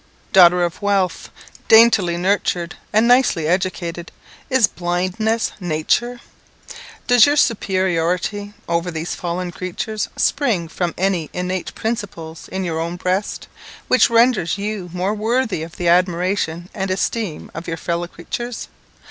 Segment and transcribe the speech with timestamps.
[0.33, 1.29] Daughter of wealth,
[1.67, 4.11] daintily nurtured, and nicely educated,
[4.49, 6.21] Is blindness nature?
[7.05, 12.95] Does your superiority over these fallen creatures spring from any innate principle in your own
[12.95, 13.47] breast,
[13.89, 18.69] which renders you more worthy of the admiration and esteem of your fellow creatures?